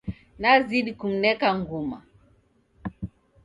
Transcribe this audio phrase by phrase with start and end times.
[0.41, 1.97] Nazidi kumneka nguma